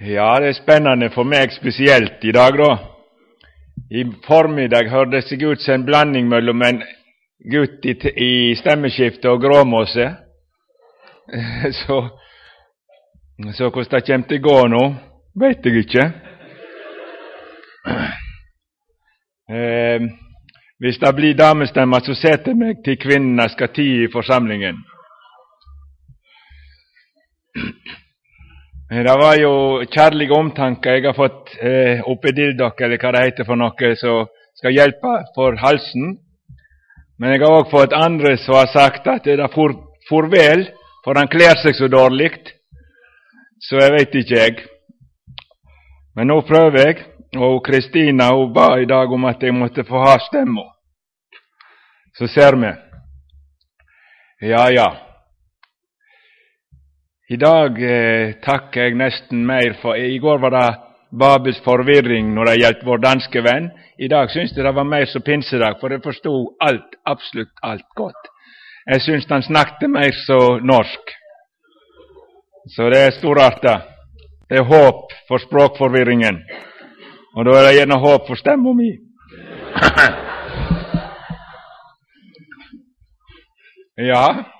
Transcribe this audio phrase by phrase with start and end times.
[0.00, 2.78] Ja, det är spännande för mig speciellt idag då.
[3.90, 6.82] I förmiddag hördes det ut en blandning mellan en
[7.50, 10.16] gutt i, i stämmeskifte och gråmåse.
[11.72, 12.10] Så,
[13.54, 14.94] så hur det kommer til gå nu,
[15.34, 16.00] vet jag inte.
[16.00, 16.14] Om
[19.50, 20.00] Eh,
[21.00, 24.76] det blir damstämma så sätter mig till kvinnorna ska tio i församlingen.
[28.94, 30.96] Eh, det var ju kärlig omtanke.
[30.96, 35.24] Jag har fått eh, opedildock, eller vad det heter för något, eh, som ska hjälpa
[35.34, 36.18] för halsen.
[37.18, 39.70] Men jag har också fått andra som har sagt att det är for,
[40.08, 40.70] för väl,
[41.04, 42.46] för han klär sig så dåligt.
[43.58, 44.54] Så jag vet inte jag.
[46.14, 46.96] Men nu prövar jag.
[47.42, 50.66] Och Kristina hon bad idag om att jag måste få ha stämmor.
[52.18, 52.72] Så ser vi.
[54.48, 54.96] Ja, ja.
[57.24, 60.66] I dag eh, takker jeg nesten mer for I går var det
[61.16, 63.70] Babels forvirring når det gjaldt vår danske venn.
[63.96, 67.86] I dag syns jeg det var mer som pinsedag, for jeg forsto alt, absolutt alt
[67.96, 68.28] godt.
[68.90, 71.14] Jeg syns han snakket mer så norsk.
[72.76, 73.74] Så det er storarta.
[74.50, 76.42] Det er håp for språkforvirringen.
[77.36, 78.90] Og da er det gjerne håp for stemma mi.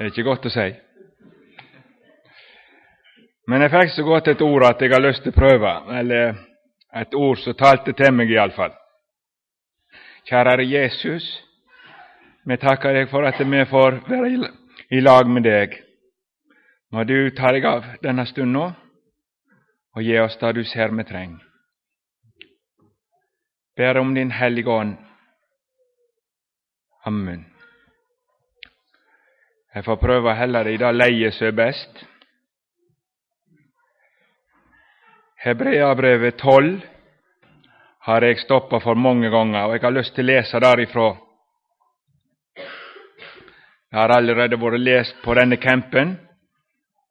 [0.00, 0.76] Det är inte gott att säga.
[3.46, 5.98] Men är faktiskt så gott ett ord att jag har lust att pröva.
[5.98, 6.34] eller
[6.94, 7.90] ett ord som talte
[8.22, 8.72] i alla fall.
[10.24, 11.42] Kära Jesus,
[12.44, 14.50] vi tackar dig för att vi får vara
[14.88, 15.82] i lag med dig.
[16.90, 18.72] Må du ta dig av denna stund nu
[19.94, 21.40] och ge oss det du ser med träng.
[23.76, 24.96] Ber om Din heliga
[27.04, 27.59] Amen.
[29.74, 32.00] Jeg får prøve heller i det leiet som er best.
[35.44, 36.80] Hebreabrevet 12
[38.08, 41.08] har jeg stoppa for mange ganger, og jeg har lyst til å lese derifra.
[43.94, 46.16] Har allerede vært lest på denne campen,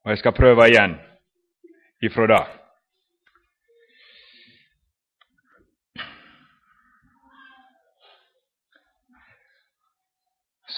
[0.04, 1.00] og jeg skal prøve igjen
[2.04, 2.46] ifra det.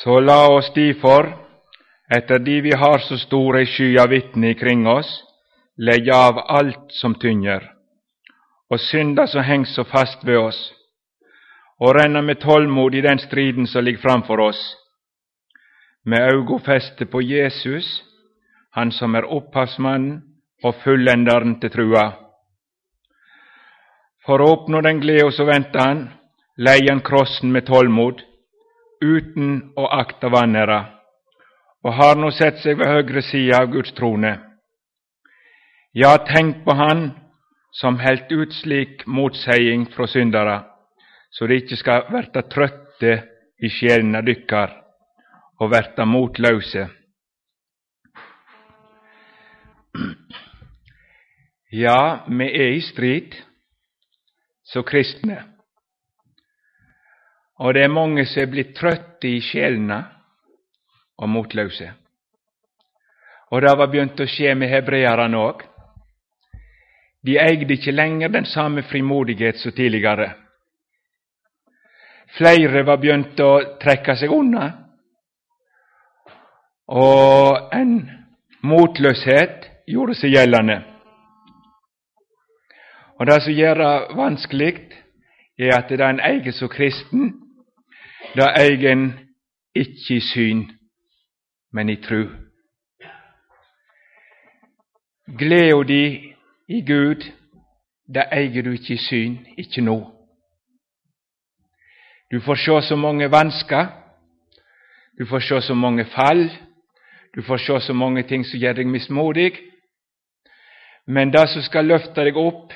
[0.02, 1.51] Så la oss derfor
[2.12, 5.24] etter de vi har så store sky av vitner ikring oss,
[5.78, 7.64] lägga av alt som tynger,
[8.70, 10.74] og synda som hängs så fast ved oss,
[11.80, 14.76] og ränna med tålmod i den striden som ligger framfor oss,
[16.06, 18.04] med auga feste på Jesus,
[18.74, 20.22] Han som er opphavsmannen
[20.64, 22.06] og fullenderen til trua.
[24.24, 26.06] For å oppnå den gleda som venter han,
[26.56, 28.24] leier han krossen med tålmod,
[29.04, 31.01] uten å akta vanæra
[31.84, 34.40] och har nu sett sig vid högre sida av Guds trone.
[36.10, 37.12] har tänkt på Han
[37.72, 40.64] som helt ut slik motsäging från syndere,
[41.30, 43.24] så de inte ska värta trötte
[43.58, 44.82] i själna dykkar
[45.58, 46.90] och värta motlöse.
[51.70, 53.36] Ja, vi är i strid
[54.64, 55.44] så kristne,
[57.58, 60.21] Och det är många som blir trötta i sjelene
[61.22, 61.92] og motløse.
[63.52, 65.66] Og det var begynt å skje med hebreerne òg.
[67.22, 70.32] De eide ikke lenger den samme frimodighet som tidligere.
[72.38, 73.52] Flere var begynt å
[73.82, 74.70] trekke seg unna,
[76.92, 77.94] og en
[78.64, 80.82] motløshet gjorde seg gjeldende.
[83.20, 84.76] Og Det som gjør det vanskelig,
[85.60, 87.34] er at det en eier som kristen,
[88.36, 89.04] det eier en
[89.76, 90.64] ikke i syn,
[91.72, 92.24] men i tro.
[95.38, 96.04] Gleda di
[96.68, 97.24] i Gud,
[98.08, 99.98] det eier du ikke i syn, ikke nå.
[102.32, 103.88] Du får se så mange vansker,
[105.20, 106.50] du får se så mange fall,
[107.36, 109.52] du får se så mange ting som gjør deg mismodig.
[111.08, 112.74] Men det som skal løfte deg opp,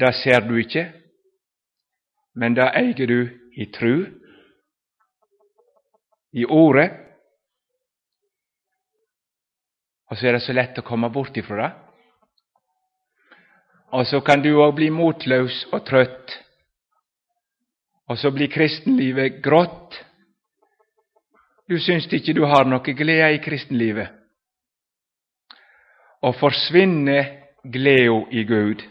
[0.00, 0.88] det ser du ikke,
[2.34, 3.20] men det eier du
[3.56, 4.06] i tru,
[6.32, 7.03] i Ordet,
[10.10, 11.72] och så är det så lätt att komma bort ifrån det.
[13.90, 16.32] Och så kan du òg bli motløs og trøtt,
[18.10, 19.94] og så blir kristenlivet grått.
[21.70, 24.10] Du syns ikke du har noe glede i kristenlivet.
[26.26, 27.30] Og forsvinner
[27.62, 28.82] gleda i Gud,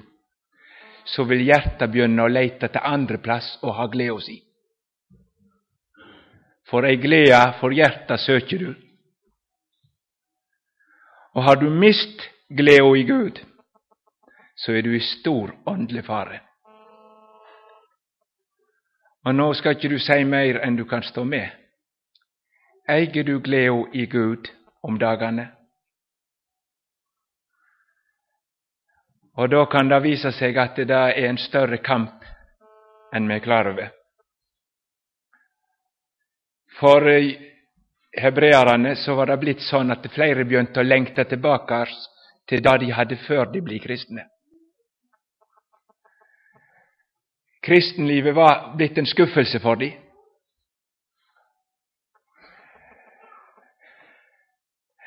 [1.04, 4.40] så vil hjertet begynne å leite til andre plass og ha gleda si.
[6.72, 8.72] For ei glede for hjertet søker du.
[11.34, 13.46] Och har du mist glädje i Gud,
[14.56, 16.42] så är du i stor andlig fara.
[19.26, 21.52] Och nu ska inte du säga mer än du kan stå med.
[22.88, 24.50] Äger du glädje i Gud
[24.82, 25.48] om dagarna?
[29.36, 32.24] Och då kan det visa sig att det där är en större kamp
[33.14, 33.92] än med klarve.
[36.80, 37.53] För eh,
[38.14, 41.84] hebreerne så var det blitt sånn at flere begynte å lengte tilbake
[42.50, 44.28] til det de hadde før de ble kristne.
[47.64, 49.94] Kristenlivet var blitt en skuffelse for dem.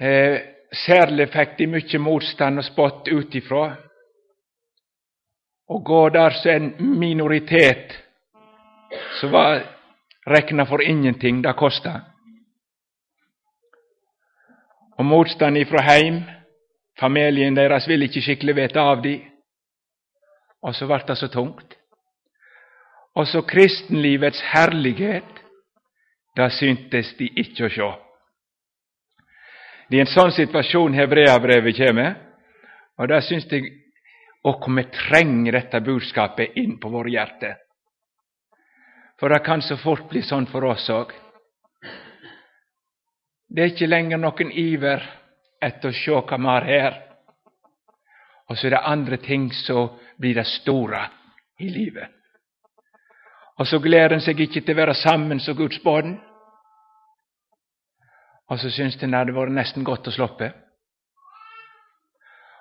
[0.00, 0.40] Eh,
[0.72, 3.76] særlig fikk de mye motstand og spott utifra.
[5.68, 7.92] Och gå der som en minoritet
[9.20, 9.62] som var
[10.26, 12.00] räkna for ingenting, det kosta.
[14.96, 16.22] Og motstand ifra heim,
[17.00, 19.24] familien deres ville ikke skikkelig vite av dem.
[20.64, 21.76] Og så ble det så tungt.
[23.16, 25.28] Og så kristenlivets herlighet,
[26.36, 27.90] det syntes de ikke å sjå.
[29.88, 32.16] Det er en sånn situasjon hebreabrevet kommer,
[32.98, 33.70] og det syns jeg
[34.46, 37.56] og vi trenger dette budskapet inn på våre hjerter.
[39.18, 41.10] For det kan så fort bli sånn for oss òg.
[43.48, 45.10] Det är inte längre någon iver
[45.60, 47.02] efter att se hva vi har her.
[48.54, 51.10] Så är det andra ting som blir det stora
[51.58, 52.10] i livet.
[53.56, 56.18] Och så gleder en seg ikke til å være sammen som Guds barn.
[58.48, 60.52] Och så syns en det hadde vært nesten godt å sloppe.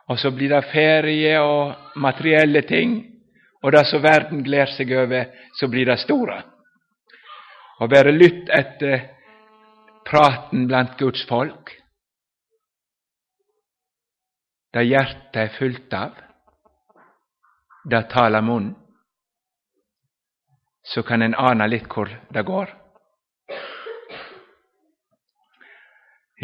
[0.08, 3.16] Och så blir det ferie och materiella ting,
[3.66, 6.44] Och det som verden gleder seg över så blir det stora.
[7.80, 9.02] Och bare lytt etter eh,
[10.06, 11.74] praten blant Guds folk.
[14.74, 16.18] Det hjertet er fullt av,
[17.90, 18.76] det taler munnen
[20.86, 22.70] så kan en ane litt hvor det går.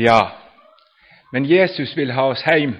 [0.01, 0.21] Ja,
[1.31, 2.73] men Jesus vil ha oss heim.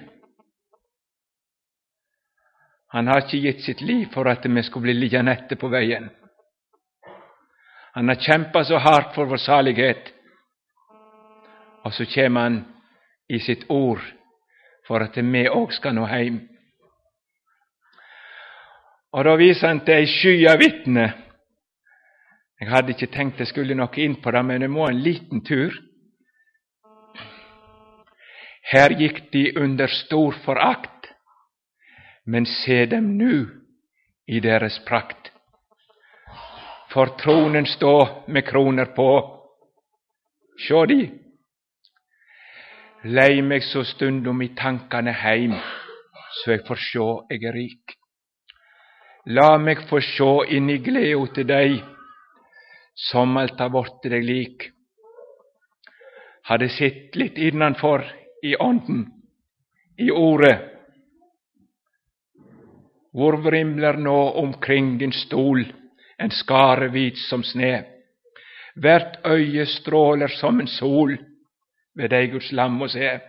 [2.92, 6.10] Han har ikke gitt sitt liv for at vi skulle bli liggende etter på veien.
[7.94, 10.12] Han har kjempa så hardt for vår salighet,
[11.84, 12.66] och så kommer han
[13.28, 14.00] i sitt ord
[14.88, 16.48] för att vi också ska nå hem.
[19.12, 21.22] Och då viser han till ei sky av vitner
[22.62, 25.74] jeg hadde ikke tenkt skulle nog in på det, men det må en liten tur.
[28.62, 31.10] Här gick de under stor förakt,
[32.26, 33.50] men se dem nu
[34.26, 35.32] i deras prakt.
[36.90, 39.40] För tronen stå med kronor på.
[40.68, 41.10] Sjå de.
[43.04, 45.56] Lei meg så stundom i tankane heim,
[46.38, 47.96] så eg får sjå jeg er rik.
[49.34, 51.80] La meg få sjå inn i gleda til dig,
[53.10, 54.68] som alt har vorte deg lik.
[56.46, 58.06] Hadde sett litt innanfor
[58.46, 59.08] i ånden,
[59.98, 60.60] i ordet.
[63.18, 65.66] Hvor vrimler nå omkring din stol
[66.22, 67.82] en skare hvit som sne.
[68.78, 71.18] Hvert øye stråler som en sol
[71.96, 73.22] ved dig, Guds lam, och säger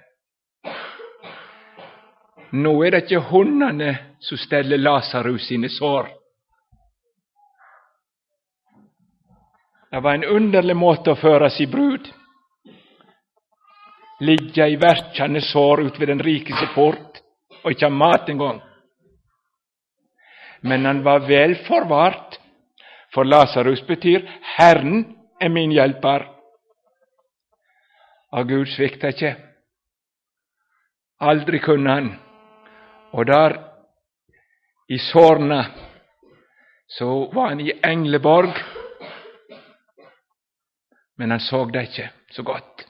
[2.51, 6.09] Nå är det inte hundarna som ställer Lasarus sina sår.
[9.91, 12.13] Det var en underlig måte att föra sig brud.
[14.23, 17.21] ligga i verkende sår ut vid den rikeste port
[17.65, 18.61] och inte ha mat en gång.
[20.61, 22.39] Men han var väl förvart,
[23.15, 26.32] för Lasarus betyder, 'Herren är min hjälpare.
[28.33, 29.35] Og Gud svikta ikke.
[31.21, 32.13] Aldri kunne han.
[33.13, 33.59] Og der,
[34.89, 35.65] i Sorna
[36.89, 38.57] så var han i Engleborg
[41.23, 42.87] men han så det ikke så godt.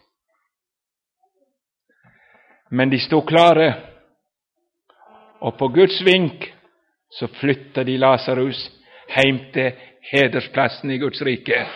[2.70, 3.75] Men de stod klare,
[5.40, 6.46] og på Guds vink
[7.12, 8.70] så flytta de Lasarus
[9.08, 9.72] heim til
[10.12, 11.66] hedersplassen i Guds rike.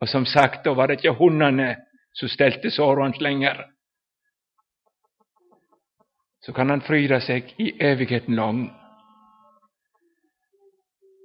[0.00, 1.76] Og som sagt, da var det ikke hundene
[2.14, 3.70] så ställde Sarons hans.
[6.40, 8.72] Så kan han fryda sig i evigheten lång.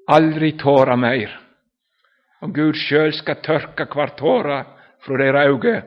[0.08, 1.39] Aldrig tåra mer
[2.41, 4.65] om Gud själv ska törka kvar tåra
[5.00, 5.81] från deira ögon.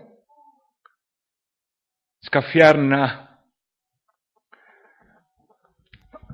[2.27, 3.11] Ska fjärna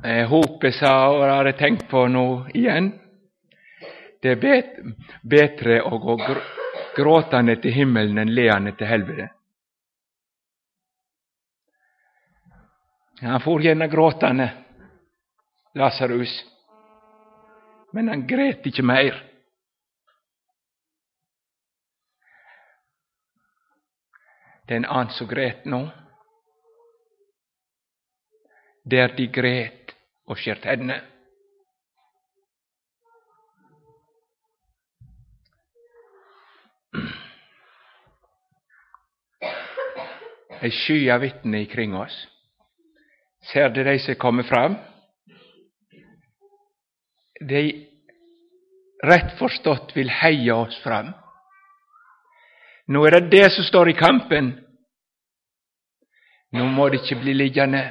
[0.04, 2.92] eh, Hopet sa, og det har tänkt på nu igen.
[4.20, 4.76] det är bet,
[5.22, 6.18] bättre att gå
[6.98, 9.30] gråtande till himmelen leende till helvete.
[13.20, 14.64] Han for gärna gråtande,
[15.74, 16.44] Lasarus,
[17.92, 19.24] men han grät inte mer.
[24.68, 25.88] Den er grät nu,
[28.82, 31.17] som de grät och sköt henne.
[40.62, 42.14] Ei sky av vitner ikring oss.
[43.52, 44.74] Ser du de som kommer fram?
[47.40, 47.62] De
[49.06, 51.12] rett forstått vil heie oss fram.
[52.88, 54.50] Nå er det det som står i kampen.
[56.56, 57.84] Nå må det ikke bli liggende.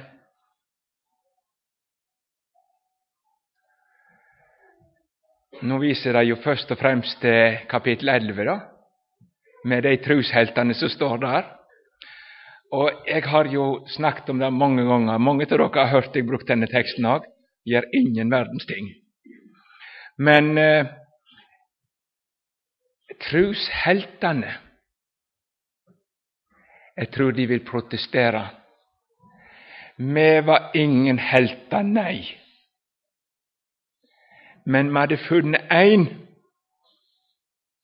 [5.61, 8.57] Nå viser de jo først og fremst til eh, kapittel 11, da,
[9.65, 11.56] med de trusheltene som står der.
[12.71, 16.25] Och jag har ju snackat om det många gånger, många av er har hört jag
[16.25, 17.23] brukt den texten òg.
[17.65, 18.93] gör ingen världens ting.
[20.17, 20.87] Men eh,
[23.29, 24.57] trusheltene
[26.99, 28.49] Jag tror de vill protestera.
[29.95, 32.37] Vi var ingen helter, nej.
[34.65, 36.07] Men vi hade funnit en,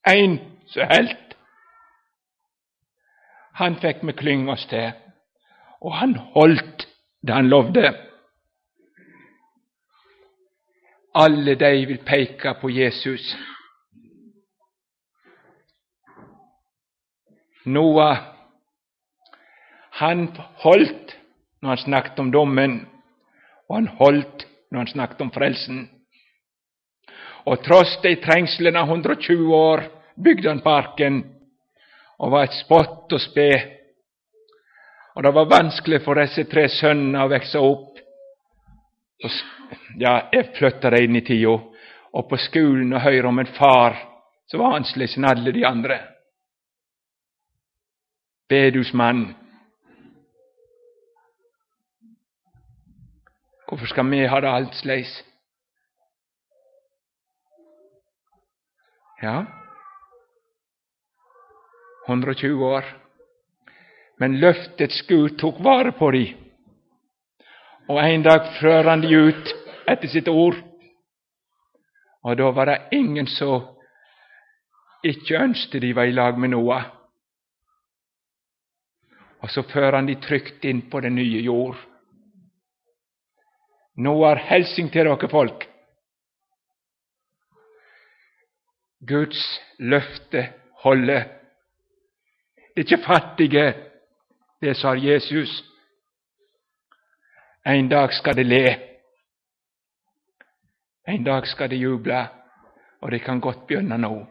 [0.09, 1.22] en som helt.
[3.53, 4.91] Han fikk vi klynge oss til,
[5.81, 6.87] og han holdt
[7.21, 7.91] det han lovde.
[11.13, 13.35] Alle de vil peke på Jesus.
[17.65, 18.17] Noah,
[19.91, 20.25] han
[20.63, 21.13] holdt
[21.61, 22.79] når han snakket om dommen,
[23.69, 25.85] og han holdt når han snakket om frelsen.
[27.45, 29.85] Og tross de trengslene 120 år
[30.23, 31.21] bygde han parken
[32.23, 33.49] og var et spott og spe.
[35.15, 37.99] Og det var vanskelig for disse tre sønnene å vokse opp.
[39.99, 41.57] Ja, jeg flytta dem inn i tida,
[42.13, 43.97] og på skolen og høre om en far
[44.47, 45.97] som var annerledes enn alle de andre.
[48.51, 49.25] Bedusmann.
[53.67, 55.17] Hvorfor skal vi ha det annerledes?
[59.23, 59.43] Ja,
[62.13, 62.83] 120 år.
[64.17, 66.27] Men löftets Gud tog vara på dem,
[67.87, 69.55] Och en dag fører han dem ut
[69.87, 70.55] efter sitt ord.
[72.21, 73.77] Och då var det ingen som
[75.03, 76.85] inte önskade de var i lag med Noa.
[79.39, 81.75] Och så för han de tryggt in på den nya jord.
[83.95, 85.67] Noa er till til dere folk.
[88.99, 91.42] Guds löfte håller.
[92.75, 93.73] Det er ikke fattige,
[94.61, 95.63] det sa Jesus.
[97.65, 98.75] En dag skal de le.
[101.07, 102.27] En dag skal de juble,
[103.01, 104.25] og det kan godt begynne nå.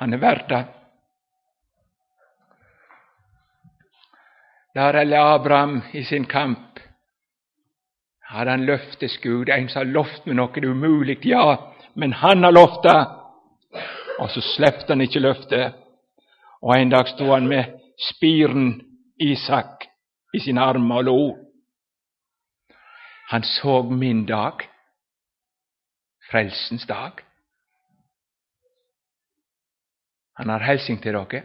[0.00, 0.64] Han er verd det.
[4.74, 6.80] Der eller Abraham i sin kamp
[8.22, 11.56] hadde han løftes Gud, en som har lovt med noe umulig, ja,
[11.94, 12.98] men han har lovt det,
[14.18, 15.85] og så släppte han ikke løftet.
[16.66, 17.80] Och en dag stod han med
[18.12, 18.82] spiren
[19.18, 19.88] Isak
[20.32, 21.38] i sina armar och lo.
[23.28, 24.70] Han såg min dag,
[26.30, 27.12] frälsens dag.
[30.32, 31.44] Han har hälsning till dere.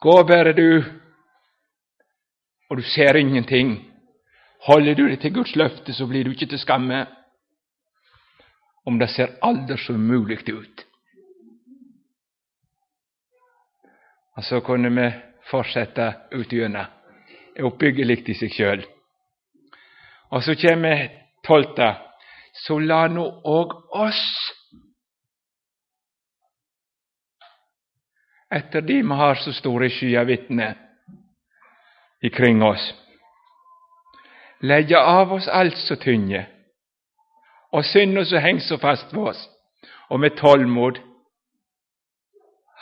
[0.00, 1.00] Gå bare du,
[2.68, 3.92] och du ser ingenting.
[4.58, 7.06] Håller du dig till Guds löfte så blir du inte till skamme,
[8.84, 10.93] om det ser alldeles omöjligt ut.
[14.36, 15.10] Og så kunne vi
[15.50, 16.90] fortsette utgjennom.
[17.62, 18.80] Oppbyggelig i seg sjøl.
[20.34, 21.06] Og så kommer
[21.46, 21.92] tolvte.
[22.66, 24.22] Så la nå òg oss
[28.54, 30.76] etter de vi har så store skyer vitner
[32.22, 32.84] ikring oss.
[34.62, 36.46] Legge av oss alt som tynger,
[37.72, 39.42] og synda som henger så fast ved oss,
[40.08, 41.02] og med tålmod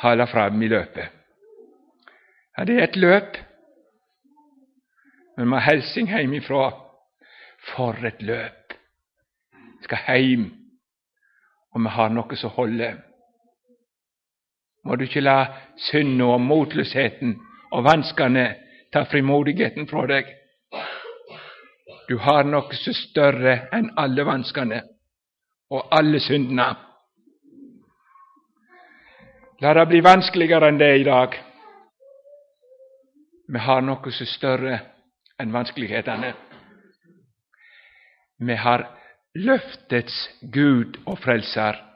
[0.02, 1.21] holde fram i løpet.
[2.56, 3.36] Ja, det är ett löp.
[5.36, 6.72] Men man hälsing hemifrån.
[6.72, 6.82] hjemmefra.
[7.76, 8.72] For et løp!
[9.80, 10.50] Vi hem.
[11.70, 12.94] Och man har något så hålla.
[14.84, 17.40] Må du inte la synda och motløsheten
[17.70, 18.56] och vanskene
[18.92, 20.24] ta frimodigheten från dig.
[22.08, 24.82] Du har något så större än alla vanskarna
[25.68, 26.76] och alla synderna.
[29.60, 31.51] La det bli vanskligare än det idag
[33.48, 34.80] vi har något så större
[35.38, 36.32] än vanskligheterna.
[38.38, 38.98] Vi har
[39.34, 41.92] löftets Gud och frälsar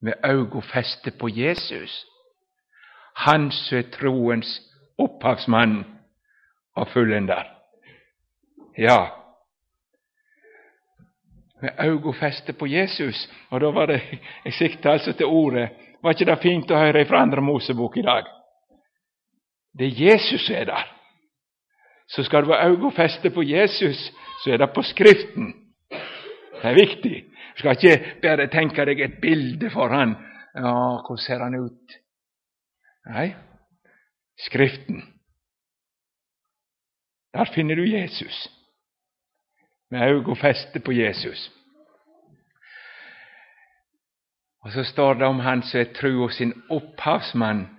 [0.00, 2.06] med ögonfäste på Jesus,
[3.14, 4.60] han som er troens
[4.98, 5.84] upphavsman
[6.74, 7.46] och fulländare.
[8.74, 9.26] Ja,
[11.60, 13.28] med ögonfäste på Jesus.
[13.48, 14.02] Och då var det
[14.44, 15.72] jag siktade alltså till ordet.
[16.00, 18.26] Var inte det fint att höra ifrån Andra Mosebok idag?
[19.78, 20.92] Det Jesus är där.
[22.06, 22.90] Så ska du ha auga
[23.30, 24.12] på Jesus,
[24.44, 25.54] så är det på Skriften.
[26.62, 27.32] Det är viktigt.
[27.54, 30.14] Du ska inte bara tänka dig ett bild för han.
[30.54, 32.00] Ja, hur ser han ut?
[33.04, 33.36] Nej.
[34.36, 35.02] Skriften.
[37.32, 38.50] Där finner du Jesus
[39.90, 40.34] med auga
[40.80, 41.50] på Jesus.
[44.60, 47.75] Och så står det om han som tro och sin upphavsman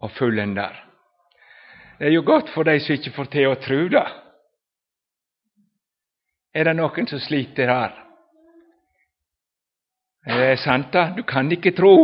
[0.00, 0.84] og fulländar.
[1.98, 4.06] Det er jo godt for dei som inte får til å tru det.
[6.54, 7.94] Er det noen som sliter her?
[10.28, 11.10] Det er sant, da.
[11.16, 11.94] Du kan ikke tro.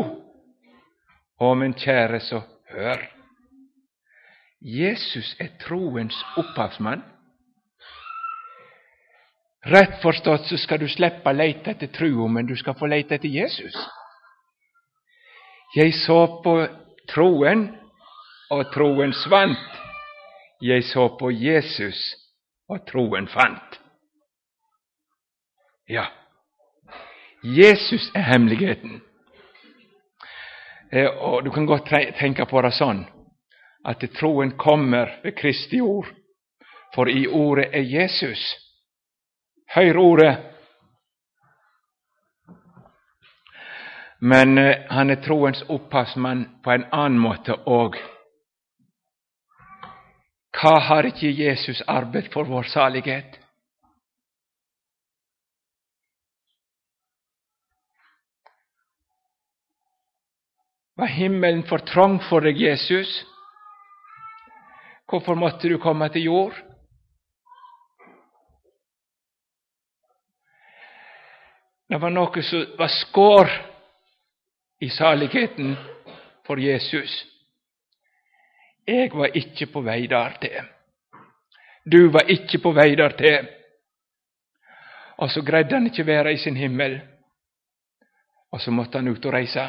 [1.39, 2.41] Å, min kjære, så
[2.73, 3.03] hør.
[4.65, 7.03] Jesus er troens opphavsmann.
[9.65, 13.17] Rett forstått så skal du slippe å leite etter trua, men du skal få leta
[13.17, 13.77] etter Jesus.
[15.77, 16.59] Jeg så på
[17.11, 17.67] troen,
[18.51, 19.81] og troen svant.
[20.61, 21.99] Jeg så på Jesus,
[22.69, 23.81] og troen fant.
[25.89, 26.07] Ja,
[27.45, 29.03] Jesus er hemmeligheten.
[30.93, 33.05] Eh, og Du kan godt tenke på det sånn
[33.85, 36.09] at troen kommer ved Kristi ord,
[36.95, 38.41] for i ordet er Jesus.
[39.75, 40.39] Hør ordet.
[44.21, 47.99] Men eh, han er troens opphavsmann på en annen måte òg.
[50.65, 53.35] Hva har ikke Jesus arbetat for vår salighet?
[60.97, 63.13] Var himmelen for trang for deg, Jesus?
[65.05, 66.57] Hvorfor måtte du komme til jord?
[71.93, 73.53] Det var noe som var skår
[74.81, 75.77] i saligheten
[76.49, 77.34] for Jesus.
[78.89, 80.65] Jeg var ikke på vei der til.
[81.93, 83.49] Du var ikke på vei der til.
[85.17, 87.01] Og så greide han ikke være i sin himmel.
[88.53, 89.65] Og så måtte han ut og reise.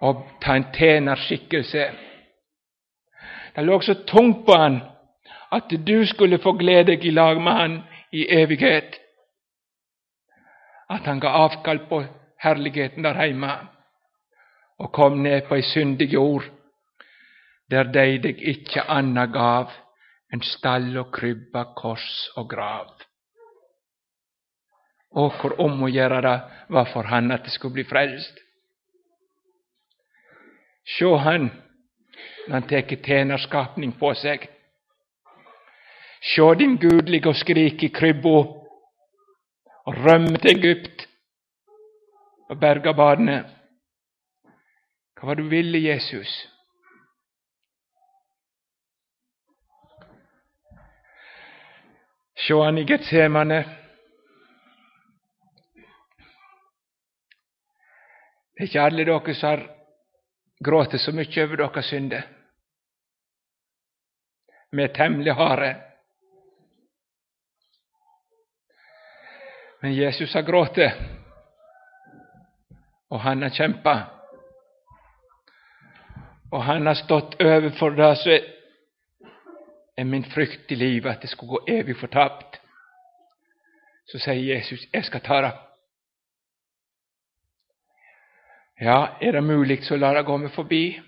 [0.00, 1.86] Og ta en tjenerskikkelse.
[3.56, 4.80] Det lå så tungt på han
[5.52, 7.82] at du skulle få glede deg i lag med han
[8.12, 8.98] i evighet
[10.90, 12.02] at han ga avkall på
[12.42, 13.58] herligheten der hemma.
[14.78, 16.42] og kom ned på ei syndig jord,
[17.66, 19.70] där dig dig icke anna gav
[20.32, 22.86] än stall och krybba, kors och grav.
[25.10, 26.40] Åker om och gjøre det
[27.02, 28.34] han att det skulle bli frälst.
[30.98, 31.50] Sjå han
[32.46, 34.50] när han täcker tjänarskapning på sig,
[36.24, 38.66] Sjå din gudlige och skrik i krybbo
[39.84, 41.08] och röm till Egypt
[42.48, 43.44] och berga barnen.
[45.14, 46.53] Vad var det du ville, Jesus?
[52.44, 53.64] Sjå i Getsemane.
[58.52, 59.62] Det er ikke alle dere som har
[60.66, 62.26] grått så mye over deres synder.
[64.76, 65.70] Vi er temmelig harde.
[69.80, 70.82] Men Jesus har grått,
[73.08, 73.96] og han har kjempa.
[76.52, 78.53] Og han har stått overfor det som er
[79.96, 82.60] min frukt i livet, att det skulle gå evigt förtappt.
[84.04, 85.58] Så säger Jesus, jag ska ta.
[88.76, 91.02] Ja, är det möjligt så lär det gå mig förbi,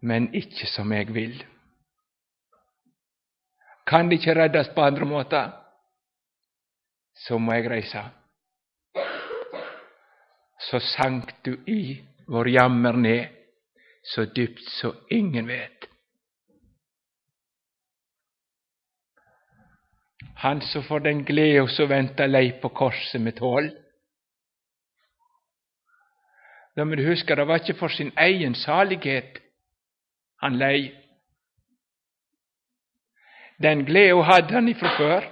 [0.00, 1.44] Men icke som jag vill.
[3.84, 5.66] Kan det inte räddas på andra måter?
[7.16, 8.10] så må jag resa.
[10.58, 13.30] Så sank du i vår jammer ner,
[14.02, 15.95] så dypt så ingen vet.
[20.38, 23.70] Han som får den gleda som väntar lej på korset med tål.
[26.76, 29.38] Da men du det var inte för sin egen salighet
[30.36, 31.04] han lej.
[33.58, 35.24] Den gleda hade han ifrån förr,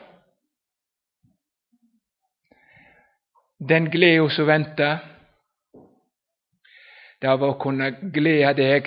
[3.59, 4.99] den glädje som vänta.
[7.19, 8.83] det var att kunna glädja dig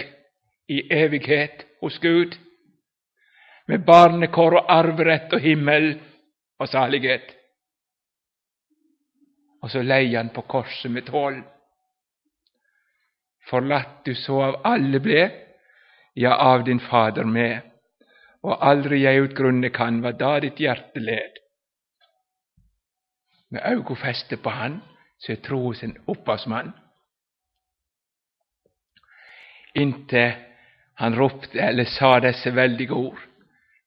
[0.68, 2.38] i evighet hos Gud,
[3.66, 6.00] med barnekår och arvrätt och himmel
[6.58, 7.36] och salighet.
[9.62, 11.44] Och så lejan på korset med tål.
[13.50, 15.48] Förlatt du så av alle blev
[16.14, 17.62] ja, av din Fader med,
[18.42, 21.32] och aldrig jag utgrunde kan vad da ditt hjärta led.
[23.50, 24.82] Med ögon fäste på Han,
[25.18, 26.48] så är trosen hos
[29.74, 30.38] Inte
[30.94, 33.20] han ropte eller sa dessa väldiga ord.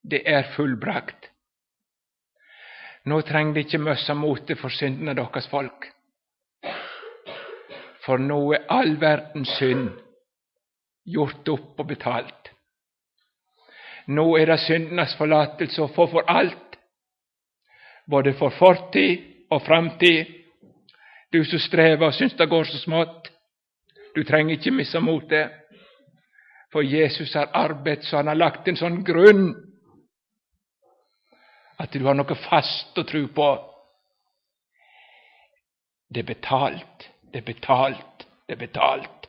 [0.02, 1.29] Det är fullbrakt.
[3.04, 5.86] Nå treng det ikke møssa mote for syndene deres folk.
[8.04, 9.88] For nå er all verdens synd
[11.08, 12.50] gjort opp og betalt.
[14.10, 16.76] Nå er det syndenes forlatelse å få for alt,
[18.10, 20.36] både for fortid og framtid.
[21.32, 23.30] Du som strever og syns det går så smått,
[24.16, 25.52] du trenger ikke missa motet.
[26.72, 29.52] For Jesus har arbeidet så han har lagt en sånn grunn
[31.80, 33.48] at du har noe fast å tro på.
[36.10, 39.28] Det er betalt, det er betalt, det er betalt.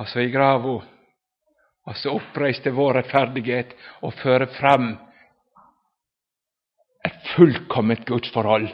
[0.00, 0.78] Og så i grava,
[1.82, 3.74] og så oppreiste vår rettferdighet
[4.06, 4.94] og fører fram
[7.04, 8.70] et fullkomment gudsforhold,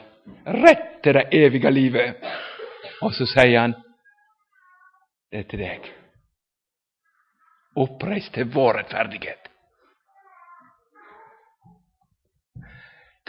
[0.62, 2.28] rett til det evige livet.
[3.02, 3.74] Og så sier han
[5.33, 5.94] det er til deg.
[7.79, 9.49] Oppreist till vår rättfärdighet.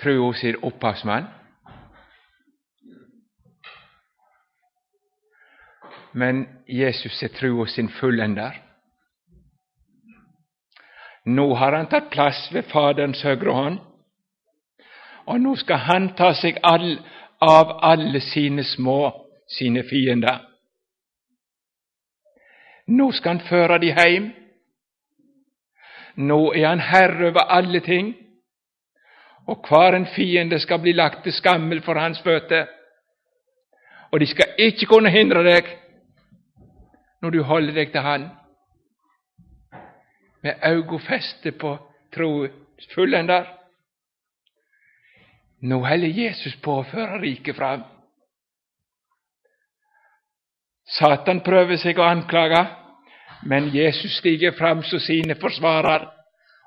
[0.01, 1.25] Tro hos sin upphavsman.
[6.11, 8.55] Men Jesus är tro hos sin fulländare.
[11.23, 13.79] Nu har han tagit plats vid Faderns högra hand,
[15.25, 17.01] och nu ska han ta sig all,
[17.39, 20.41] av alla sina små, sina fiender.
[22.85, 24.38] Nu ska han föra dem hem,
[26.19, 28.13] Nå är han herre över alle ting,
[29.63, 32.69] kvar en fiende ska bli lagt till skammel för hans fötter,
[34.11, 35.79] och de ska inte kunna hindra dig
[37.21, 38.29] när du håller dig till Han,
[40.41, 41.79] med ögon feste på
[42.13, 43.59] troens där.
[45.59, 47.81] Nu håller Jesus på att föra riket fram.
[50.85, 52.67] Satan prövar sig att anklaga
[53.43, 56.07] men Jesus stiger fram som sine forsvarer,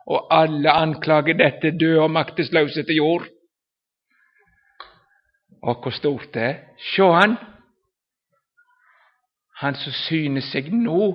[0.07, 3.27] og alle anklager dette døde og maktesløse til jord.
[5.63, 6.57] Og hvor stort det er.
[6.79, 7.37] Sjå han!
[9.63, 11.13] Han som syner seg nå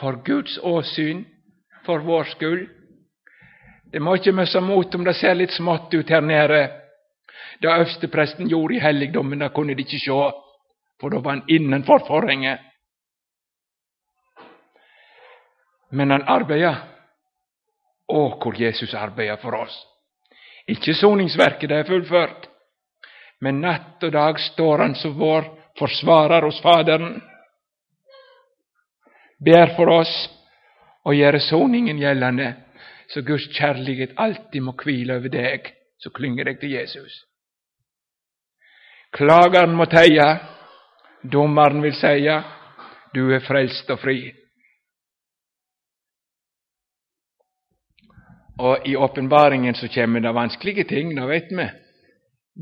[0.00, 1.24] for Guds åsyn,
[1.86, 2.66] for vår skyld.
[3.92, 6.64] Det må ikke miste mot om det ser litt smått ut her nede.
[7.62, 10.20] Det øverstepresten gjorde i helligdommen, det kunne de ikke sjå,
[11.00, 12.69] for da var han innenfor forhenget.
[15.90, 16.82] Men han arbeider.
[18.10, 19.74] Å, hvor Jesus arbeider for oss!
[20.70, 22.46] Ikke soningsverket, det er fullført,
[23.42, 25.46] men natt og dag står han som vår
[25.78, 27.16] forsvarer hos Faderen,
[29.40, 30.12] ber for oss
[31.06, 32.52] og gjør soningen gjeldende,
[33.10, 37.24] så Guds kjærlighet alltid må hvile over deg så klynger deg til Jesus.
[39.12, 40.26] Klageren må teie,
[41.22, 42.38] dommeren vil seie,
[43.14, 44.30] du er frelst og fri.
[48.60, 51.70] Och i uppenbaringen så kommer det vanskliga ting, det vet vi,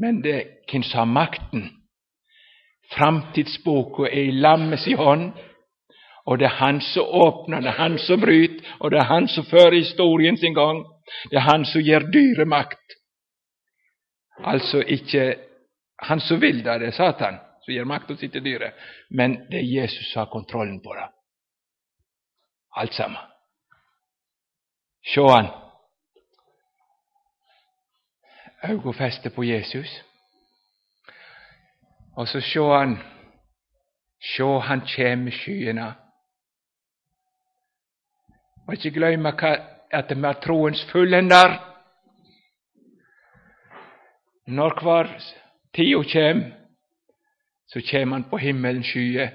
[0.01, 1.71] men det finns ha makten.
[2.91, 5.33] Framtidsboken är i lammets hand.
[6.25, 9.29] Och det är han som öppnar, det är han som bryter, Och det är han
[9.29, 10.85] som för historien sin gång.
[11.31, 12.87] Det är han som ger dyre makt.
[14.43, 15.39] Alltså inte,
[15.97, 18.73] han som vill det, det är Satan som ger makt åt sitt dyre.
[19.11, 21.09] men det är Jesus som har kontrollen på det.
[22.77, 23.17] Alltsammans.
[23.17, 23.31] sammen.
[25.15, 25.68] Sjå han
[28.63, 30.05] auga på Jesus.
[32.17, 32.99] Og så sjå han
[34.19, 35.93] Sjå, han kjem med skyene.
[38.67, 39.31] Og ikke gløyme
[39.95, 41.55] at vi har troens fullender.
[44.47, 45.13] Når hver
[45.75, 46.43] tida kjem,
[47.69, 49.31] så kjem han på himmelens skyer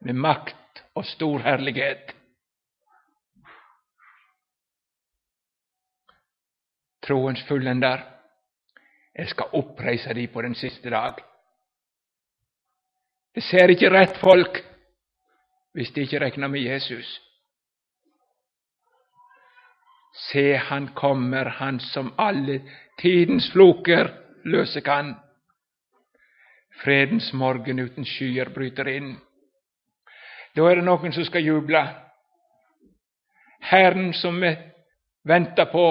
[0.00, 2.14] med makt og stor herlighet.
[7.06, 8.02] Troens fullender.
[9.18, 11.14] Jeg skal oppreise de på den siste dag.
[13.34, 14.62] Det ser ikke rett folk
[15.72, 17.20] hvis de ikke regner med Jesus.
[20.14, 22.60] Se, han kommer, han som alle
[23.00, 24.12] tidens floker
[24.44, 25.14] løse kan.
[26.84, 29.14] Fredens morgen uten skyer bryter inn.
[30.56, 31.80] Da er det noen som skal juble.
[33.70, 34.52] Herren som vi
[35.24, 35.86] venter på.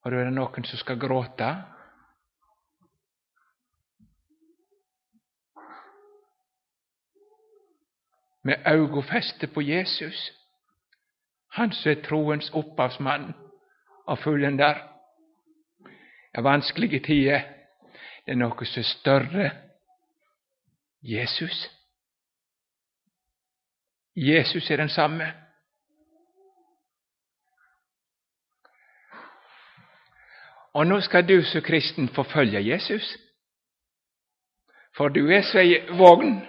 [0.00, 1.62] Och då är det någon som ska gråta.
[8.42, 10.32] Med ögon feste på Jesus,
[11.48, 13.32] han som är troens upphavsman
[14.04, 14.74] och fullender.
[16.32, 17.56] Det er vanskelige tider.
[18.24, 19.52] Det är något som är större.
[21.00, 21.70] Jesus.
[24.14, 25.47] Jesus är densamme.
[30.78, 33.16] Och nu ska du som kristen få följa Jesus.
[34.96, 36.40] För du är så i ei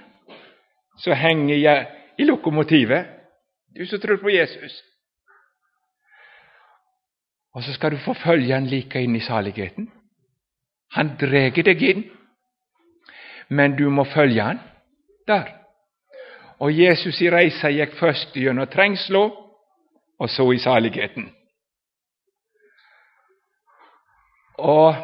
[0.98, 1.86] så hänger jag
[2.18, 3.08] i lokomotivet,
[3.68, 4.84] du som tror på Jesus.
[7.54, 9.92] Och så ska du få följa han lika in i saligheten.
[10.90, 12.10] Han dräger dig in.
[13.48, 14.60] men du må följa han
[15.28, 15.56] där.
[16.58, 19.52] Och Jesus i reisa gick först genom trängslo
[20.18, 21.39] och så i saligheten.
[24.60, 24.96] Och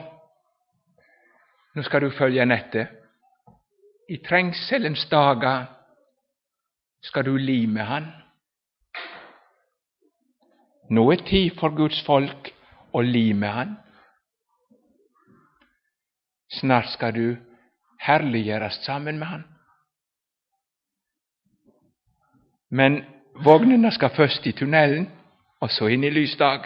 [1.74, 2.88] nu ska du följa Nette.
[4.08, 5.66] I trängselns dagar
[7.02, 8.08] ska du li med han.
[10.90, 12.54] Nå är tid för Guds folk
[12.94, 13.76] att li med han.
[16.48, 17.38] Snart ska du
[17.98, 19.44] härliggöras samman med han.
[22.68, 25.10] Men vagnarna ska först i tunneln
[25.60, 26.66] och så in i lysdag.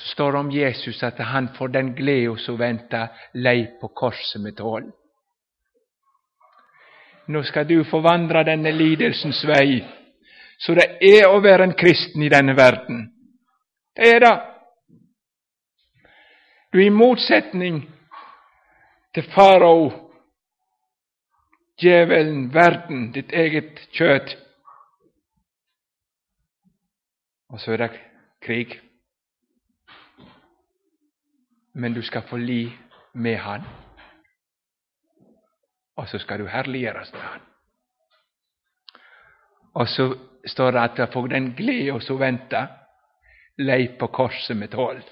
[0.00, 4.42] Så står det om Jesus att han får den glädje som väntar lej på korset
[4.42, 4.92] med tål.
[7.26, 9.84] Nu ska du få vandra denne lidelsens väg
[10.58, 13.12] så det är att vara en kristen i denna världen.
[13.94, 14.42] Det är det.
[16.70, 17.90] Du är i motsättning
[19.12, 20.10] till farao,
[21.76, 24.36] djävulen, världen, ditt eget kött
[27.48, 28.00] och så är det
[28.40, 28.89] krig.
[31.72, 32.72] Men du ska få li
[33.12, 33.62] med Han,
[35.96, 37.40] och så ska du härligeras med Han.
[39.72, 42.68] Och så står det att jag får den glädje och så vänta
[43.56, 45.02] Leif på korset med tål.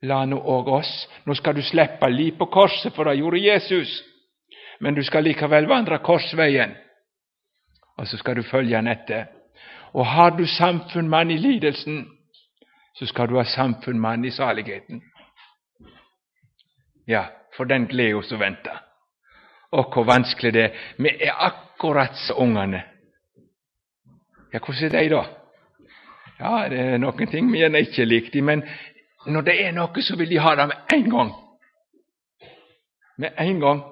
[0.00, 4.04] La nu oss nu ska du släppa li på korset, för det gjorde Jesus.
[4.80, 6.74] Men du ska lika väl vandra korsvägen.
[7.96, 9.24] Och så ska du följa han
[9.92, 12.17] Och har du samfund med i lidelsen,
[12.98, 15.02] så skal du ha samfunn med han i saligheten.
[17.06, 17.24] Ja,
[17.56, 18.82] for den gleda som venter.
[19.70, 20.78] Og hvor vanskelig det er.
[20.98, 22.82] Vi er akkurat som ungene.
[24.52, 25.24] Ja, hvordan er de, da?
[26.40, 28.62] Ja, det er noen ting vi gjerne ikke liker, men
[29.26, 31.32] når det er noe, så vil de ha det med en gang.
[33.18, 33.82] Med en gang.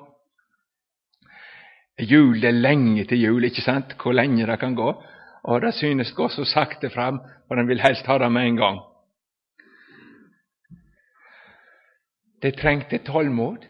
[1.98, 3.96] Jul det er lenge til jul, ikke sant?
[4.02, 4.90] Hvor lenge det kan gå.
[5.44, 8.56] Og det synes gå så sakte fram, og den vil helst ha det med en
[8.56, 8.78] gang.
[12.42, 13.66] Det trengte tålmod.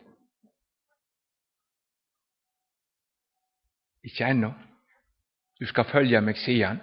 [4.05, 4.53] Ikke ennå.
[5.61, 6.83] Du skal følge meg, sier han.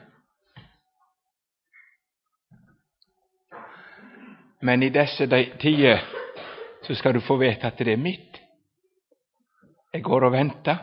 [4.64, 5.28] Men i disse
[5.60, 6.02] tider
[6.84, 8.40] så skal du få vite at det er mitt.
[9.94, 10.78] Jeg går og venter.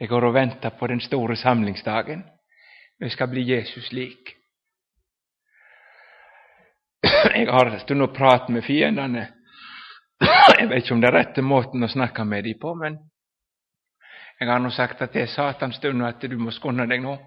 [0.00, 2.24] Jeg går og venter på den store samlingsdagen.
[3.00, 4.41] Jeg skal bli Jesus lik.
[7.34, 9.14] Jag har en stund og med fienden.
[10.58, 12.98] Jag vet inte om det är rätta måten att snacka med dem på, men
[14.38, 16.98] jag har nog sagt att det är Satans stund, och att du måste kunna dig
[16.98, 17.18] nu.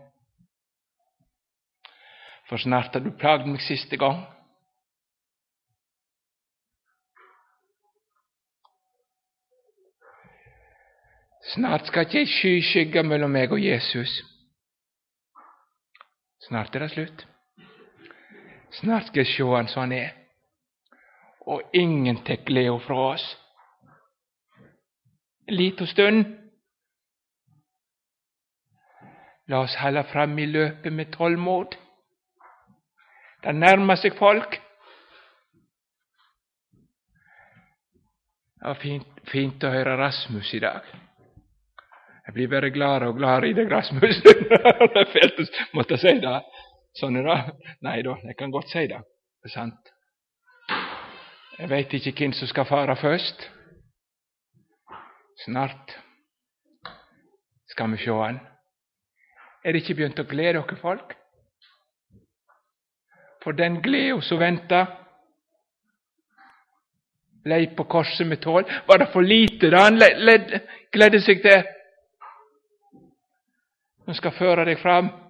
[2.50, 4.26] För snart har du plagd mig sista gång.
[11.54, 14.10] Snart ska jag ei mellan mig och Jesus.
[16.40, 17.28] Snart är det slut.
[18.80, 19.92] Snart ska jeg sjå Och som han
[21.74, 23.38] ingen tek Leo från oss.
[25.48, 26.26] En liten stund.
[29.46, 31.76] Låt oss hålla fram i löpet med tålamod.
[33.42, 34.62] Det närmar sig folk.
[38.60, 40.82] Det var fint, fint att höra Rasmus idag.
[42.26, 44.22] Jag blir bara glad och glad i dig Rasmus.
[44.24, 45.50] det føltes
[46.22, 46.44] det.
[47.00, 47.46] Så nu då?
[47.80, 49.04] Nej då, jag kan gott säga det.
[49.42, 49.94] Det är sant.
[51.58, 53.50] Jag vet inte vem som ska fara först.
[55.46, 55.98] Snart
[57.66, 58.12] Ska vi se.
[58.12, 58.40] han.
[59.64, 61.12] Är det inte begynt att glädja dere, folk?
[63.44, 65.06] För den glädje som väntar
[67.46, 68.64] Lei på korset med tål.
[68.88, 70.00] Var det för lite då han
[70.92, 71.64] glädde sig till?
[74.06, 75.25] Han ska föra dig fram.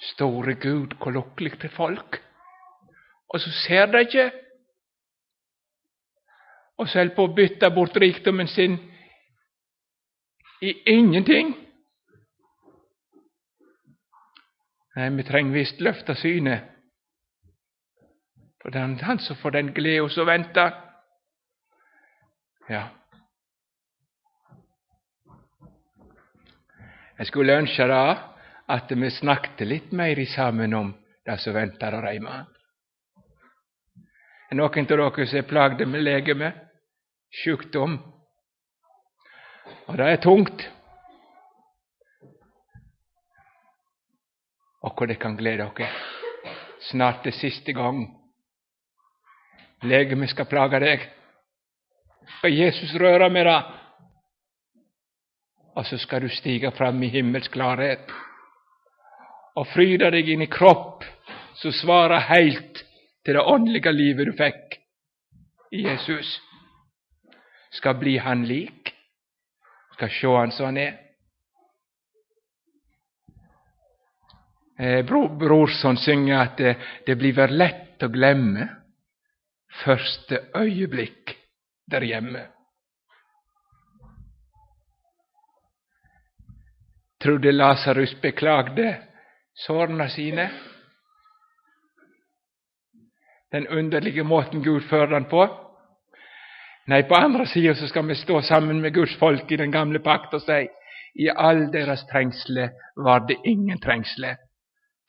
[0.00, 2.22] Store Gud, hvor lukkelig til folk.
[3.28, 4.32] Og så ser de ikke.
[6.78, 8.76] Og så holder på å bytte bort rikdommen sin
[10.62, 11.54] i ingenting.
[14.96, 16.68] Nei, vi trenger visst løfte synet.
[18.62, 20.72] For den, han som får den gleda som venter.
[22.68, 22.86] Ja.
[27.18, 28.35] Jeg skulle ønske det
[28.66, 32.44] at vi snakket litt mer sammen om det som venter der hjemme.
[34.50, 36.52] Er noen av dere som er plagde med legeme,
[37.42, 37.98] sjukdom?
[39.86, 40.66] Og det er tungt.
[44.82, 45.90] Og hvor det kan glede dere.
[46.90, 48.04] Snart det siste gang
[49.82, 51.08] legemet skal plage deg.
[52.38, 53.58] Skal Jesus røre med det?
[55.76, 58.14] Og så skal du stige fram i himmelsk klarhet
[59.56, 61.04] och fryda dig in i kropp
[61.54, 62.84] så svara helt
[63.24, 64.80] till det andliga livet du fick
[65.70, 66.40] i Jesus.
[67.70, 68.94] Ska bli han lik,
[69.92, 71.00] ska sjå han som han är.
[74.78, 78.68] Eh, Bror Brorson synger det, det blir vel lett å glemme
[79.84, 81.32] første øyeblikk
[81.86, 82.44] der hjemme.
[87.22, 89.15] Trude Lasarus beklagde
[89.56, 90.50] sårene sine.
[93.52, 95.46] Den underlige måten Gud fører den på.
[96.86, 100.34] Nei, på andre sida skal vi stå sammen med Guds folk i den gamle pakt
[100.34, 100.66] og si
[101.16, 104.36] i all deres trengsle var det ingen trengsle,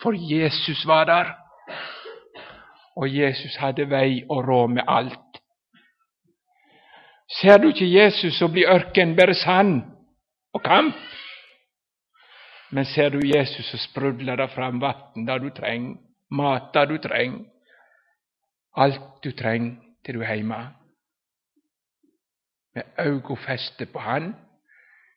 [0.02, 1.34] for Jesus var der.
[2.96, 5.42] Og Jesus hadde vei og råd med alt.
[7.42, 9.82] Ser du ikke Jesus, så blir ørkenen bare sand
[10.54, 10.96] og kamp.
[12.72, 15.98] Men ser du Jesus, så sprudlar det fram vatten där du trenger,
[16.30, 17.46] mat där du trenger,
[18.72, 19.76] alt du trenger
[20.06, 20.60] til du er hjemme.
[22.76, 24.36] Med auga feste på Han,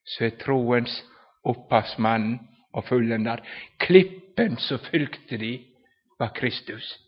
[0.05, 1.03] så er troens
[1.45, 2.39] opphavsmann
[2.73, 3.43] og fullender.
[3.79, 5.67] Klippen som fylkte de,
[6.19, 6.99] var Kristus.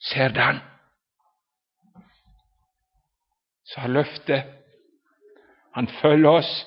[0.00, 0.58] Ser du han?
[3.64, 4.44] Så har løftet.
[5.74, 6.66] Han følger oss.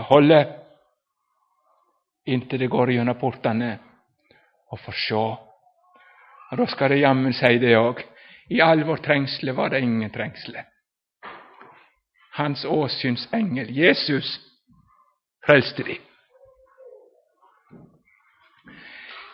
[0.00, 0.56] Jag håller
[2.24, 3.78] inte det går genom portarna
[4.66, 4.92] och får
[6.50, 8.04] Och då ska skal det jammen säga det jag,
[8.48, 10.64] I all vår trängsle var det ingen trängsle.
[12.32, 14.40] Hans åsyns ängel Jesus,
[15.46, 15.98] frälste de.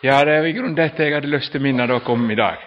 [0.01, 2.57] Ja, det är i grunden detta jag hade lust att minnas minne om idag.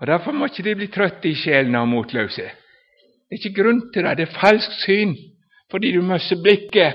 [0.00, 2.42] Och därför måste de bli trötta i själen och motlösa.
[2.42, 4.14] Det är inte grund till det.
[4.14, 5.33] Det är falsk syn
[5.74, 6.94] fordi du mister blikket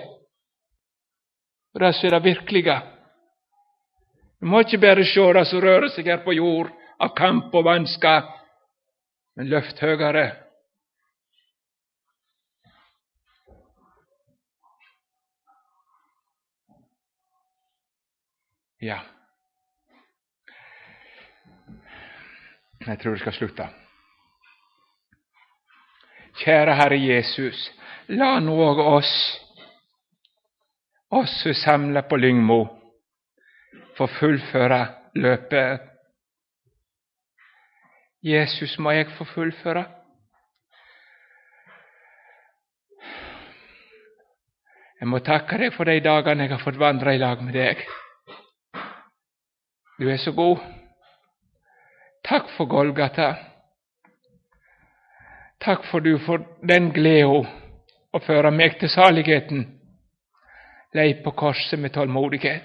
[1.74, 2.76] på det som er det virkelige.
[4.40, 7.66] Du må ikke bare se det som rører seg her på jord, av kamp og
[7.68, 8.30] vansker,
[9.36, 10.30] men løft høyere.
[18.80, 19.02] Ja.
[22.88, 23.68] Jeg tror det skal slutte.
[26.40, 27.68] Kjære Herre Jesus,
[28.10, 29.40] la nå oss,
[31.10, 32.68] oss som samla på Lyngmo,
[33.98, 34.80] få fullføre
[35.14, 35.86] løpet.
[38.22, 39.86] Jesus, må jeg få fullføre?
[45.00, 47.86] Jeg må takke deg for de dagene jeg har fått vandre i lag med deg.
[50.00, 50.60] Du er så god.
[52.26, 53.30] Takk for Golgata.
[55.62, 57.46] Takk for du for den gleda
[58.12, 59.76] och föra mig till saligheten.
[60.94, 62.64] lej på korset med tålmodighet.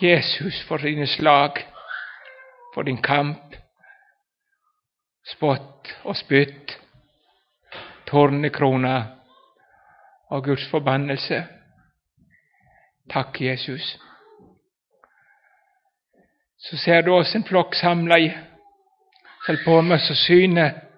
[0.00, 1.66] Jesus för dina slag,
[2.74, 3.56] för din kamp,
[5.26, 6.78] spott och spytt,
[8.04, 9.04] tornekrona
[10.28, 11.48] och Guds förbannelse.
[13.08, 13.98] Tack, Jesus.
[16.56, 18.38] Så ser du oss en flock samla i
[19.46, 20.89] Selv på med så synet.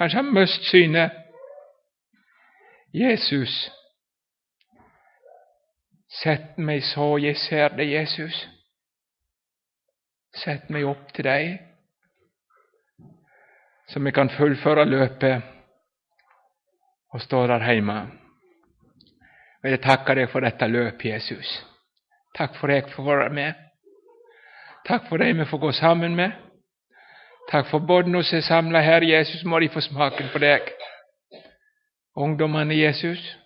[0.00, 1.12] Kanskje har mest synet.
[2.94, 3.70] Jesus,
[6.22, 8.38] sett meg så jeg ser det, Jesus.
[10.40, 11.52] Sett meg opp til deg,
[13.92, 15.42] så vi kan fullføre løpet
[17.12, 18.00] og stå der hjemme.
[19.62, 21.58] Jag jeg takker deg for dette løpet, Jesus.
[22.38, 23.52] Takk for jeg får være med.
[24.88, 26.32] Takk for de vi får gå sammen med.
[27.50, 29.44] Tack för båndene som er samla här, Jesus.
[29.44, 30.60] Må de få smaken på dig,
[32.16, 33.36] ungdomarna Jesus,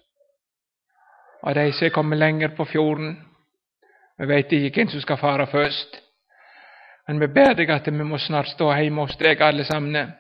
[1.43, 3.17] Och de som kommer längre på fjorden.
[4.19, 6.01] Vi vet inte vem som ska fara först,
[7.07, 10.11] Men vi ber dig att vi måste snart stå hemma hos dig allesammans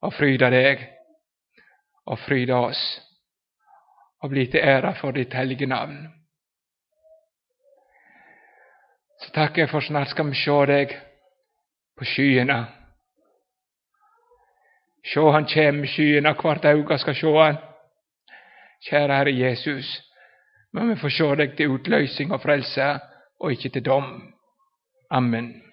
[0.00, 0.90] och fryda dig
[2.04, 3.00] och fryda oss
[4.22, 6.08] och bli till ära för ditt heliga namn.
[9.20, 11.00] Så tackar jag för snart ska vi se dig
[11.98, 12.66] på skyarna
[15.04, 17.58] Sjå han kjem med skyene, hvert auge skal se han.
[18.88, 19.88] Kjære Herre Jesus,
[20.72, 22.92] må vi få sjå deg til utløsning og frelse,
[23.40, 24.12] og ikke til dom.
[25.10, 25.69] Amen.